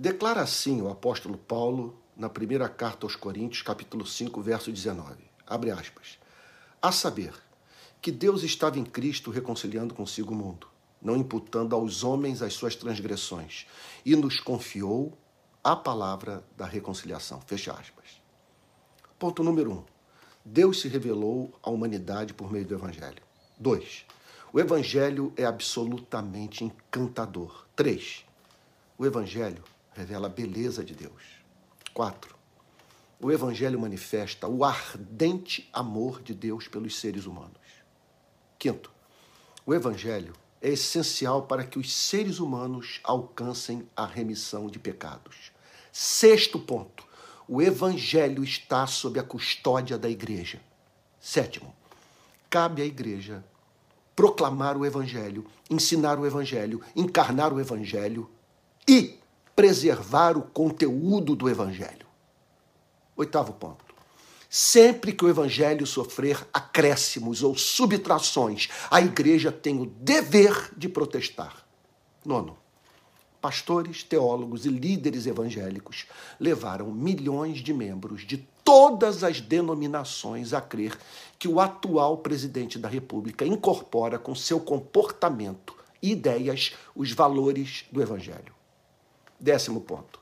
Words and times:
Declara 0.00 0.40
assim 0.40 0.80
o 0.80 0.88
apóstolo 0.88 1.36
Paulo 1.36 1.94
na 2.16 2.30
primeira 2.30 2.70
carta 2.70 3.04
aos 3.04 3.14
Coríntios, 3.14 3.60
capítulo 3.60 4.06
5, 4.06 4.40
verso 4.40 4.72
19. 4.72 5.22
Abre 5.46 5.70
aspas. 5.70 6.18
A 6.80 6.90
saber, 6.90 7.34
que 8.00 8.10
Deus 8.10 8.42
estava 8.42 8.78
em 8.78 8.84
Cristo 8.84 9.30
reconciliando 9.30 9.92
consigo 9.92 10.32
o 10.32 10.34
mundo, 10.34 10.66
não 11.02 11.18
imputando 11.18 11.76
aos 11.76 12.02
homens 12.02 12.40
as 12.40 12.54
suas 12.54 12.74
transgressões, 12.74 13.66
e 14.02 14.16
nos 14.16 14.40
confiou 14.40 15.18
a 15.62 15.76
palavra 15.76 16.42
da 16.56 16.64
reconciliação. 16.64 17.38
Fecha 17.42 17.70
aspas. 17.70 18.22
Ponto 19.18 19.44
número 19.44 19.70
um. 19.70 19.84
Deus 20.42 20.80
se 20.80 20.88
revelou 20.88 21.52
à 21.62 21.68
humanidade 21.68 22.32
por 22.32 22.50
meio 22.50 22.64
do 22.64 22.74
Evangelho. 22.74 23.22
Dois. 23.58 24.06
O 24.50 24.58
Evangelho 24.58 25.30
é 25.36 25.44
absolutamente 25.44 26.64
encantador. 26.64 27.66
Três. 27.76 28.24
O 28.96 29.04
Evangelho 29.04 29.62
revela 30.00 30.28
a 30.28 30.30
beleza 30.30 30.82
de 30.82 30.94
Deus. 30.94 31.22
Quatro. 31.92 32.34
O 33.20 33.30
Evangelho 33.30 33.78
manifesta 33.78 34.48
o 34.48 34.64
ardente 34.64 35.68
amor 35.72 36.22
de 36.22 36.32
Deus 36.34 36.66
pelos 36.66 36.98
seres 36.98 37.26
humanos. 37.26 37.60
Quinto, 38.58 38.90
o 39.66 39.74
Evangelho 39.74 40.32
é 40.62 40.70
essencial 40.70 41.42
para 41.42 41.64
que 41.64 41.78
os 41.78 41.94
seres 41.94 42.38
humanos 42.38 43.00
alcancem 43.04 43.86
a 43.94 44.06
remissão 44.06 44.68
de 44.68 44.78
pecados. 44.78 45.52
Sexto 45.92 46.58
ponto, 46.58 47.06
o 47.46 47.60
Evangelho 47.60 48.42
está 48.42 48.86
sob 48.86 49.20
a 49.20 49.22
custódia 49.22 49.98
da 49.98 50.08
igreja. 50.08 50.62
Sétimo, 51.20 51.74
cabe 52.48 52.80
à 52.80 52.86
igreja 52.86 53.44
proclamar 54.16 54.76
o 54.78 54.86
Evangelho, 54.86 55.46
ensinar 55.68 56.18
o 56.18 56.26
Evangelho, 56.26 56.80
encarnar 56.96 57.52
o 57.52 57.60
Evangelho 57.60 58.30
e 58.88 59.19
preservar 59.60 60.38
o 60.38 60.42
conteúdo 60.42 61.36
do 61.36 61.46
Evangelho. 61.46 62.06
Oitavo 63.14 63.52
ponto. 63.52 63.94
Sempre 64.48 65.12
que 65.12 65.22
o 65.22 65.28
evangelho 65.28 65.86
sofrer 65.86 66.48
acréscimos 66.50 67.42
ou 67.42 67.54
subtrações, 67.54 68.70
a 68.90 69.02
igreja 69.02 69.52
tem 69.52 69.78
o 69.78 69.84
dever 69.84 70.72
de 70.74 70.88
protestar. 70.88 71.62
Nono, 72.24 72.56
pastores, 73.38 74.02
teólogos 74.02 74.64
e 74.64 74.70
líderes 74.70 75.26
evangélicos 75.26 76.06
levaram 76.40 76.90
milhões 76.90 77.58
de 77.58 77.74
membros 77.74 78.26
de 78.26 78.38
todas 78.64 79.22
as 79.22 79.42
denominações 79.42 80.54
a 80.54 80.62
crer 80.62 80.98
que 81.38 81.46
o 81.46 81.60
atual 81.60 82.16
presidente 82.16 82.78
da 82.78 82.88
República 82.88 83.44
incorpora 83.44 84.18
com 84.18 84.34
seu 84.34 84.58
comportamento 84.58 85.76
e 86.00 86.12
ideias 86.12 86.72
os 86.96 87.12
valores 87.12 87.84
do 87.92 88.00
evangelho. 88.00 88.58
Décimo 89.40 89.80
ponto. 89.80 90.20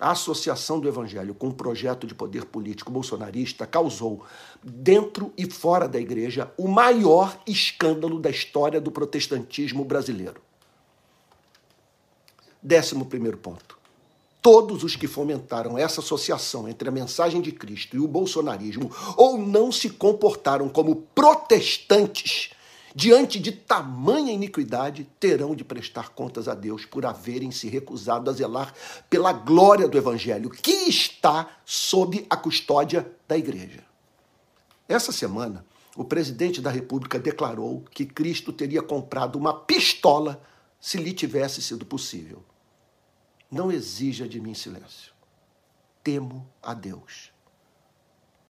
A 0.00 0.10
associação 0.10 0.80
do 0.80 0.88
evangelho 0.88 1.34
com 1.34 1.48
o 1.48 1.54
projeto 1.54 2.06
de 2.06 2.14
poder 2.14 2.46
político 2.46 2.90
bolsonarista 2.90 3.66
causou, 3.66 4.24
dentro 4.62 5.32
e 5.36 5.48
fora 5.48 5.86
da 5.86 6.00
igreja, 6.00 6.52
o 6.56 6.66
maior 6.66 7.38
escândalo 7.46 8.18
da 8.18 8.30
história 8.30 8.80
do 8.80 8.90
protestantismo 8.90 9.84
brasileiro. 9.84 10.40
Décimo 12.62 13.04
primeiro 13.04 13.36
ponto. 13.36 13.78
Todos 14.40 14.82
os 14.82 14.96
que 14.96 15.06
fomentaram 15.06 15.78
essa 15.78 16.00
associação 16.00 16.68
entre 16.68 16.88
a 16.88 16.92
mensagem 16.92 17.40
de 17.40 17.52
Cristo 17.52 17.96
e 17.96 18.00
o 18.00 18.08
bolsonarismo 18.08 18.90
ou 19.16 19.38
não 19.38 19.70
se 19.70 19.88
comportaram 19.90 20.68
como 20.68 20.96
protestantes 21.14 22.53
diante 22.94 23.40
de 23.40 23.50
tamanha 23.50 24.32
iniquidade, 24.32 25.08
terão 25.18 25.54
de 25.54 25.64
prestar 25.64 26.10
contas 26.10 26.46
a 26.46 26.54
Deus 26.54 26.84
por 26.84 27.04
haverem 27.04 27.50
se 27.50 27.68
recusado 27.68 28.30
a 28.30 28.32
zelar 28.32 28.72
pela 29.10 29.32
glória 29.32 29.88
do 29.88 29.98
Evangelho, 29.98 30.48
que 30.48 30.70
está 30.88 31.48
sob 31.64 32.24
a 32.30 32.36
custódia 32.36 33.10
da 33.26 33.36
igreja. 33.36 33.82
Essa 34.88 35.10
semana, 35.10 35.66
o 35.96 36.04
presidente 36.04 36.60
da 36.60 36.70
República 36.70 37.18
declarou 37.18 37.82
que 37.90 38.06
Cristo 38.06 38.52
teria 38.52 38.82
comprado 38.82 39.36
uma 39.36 39.52
pistola 39.52 40.40
se 40.80 40.98
lhe 40.98 41.12
tivesse 41.12 41.60
sido 41.60 41.84
possível. 41.84 42.44
Não 43.50 43.72
exija 43.72 44.28
de 44.28 44.40
mim 44.40 44.54
silêncio. 44.54 45.12
Temo 46.02 46.46
a 46.62 46.74
Deus. 46.74 47.33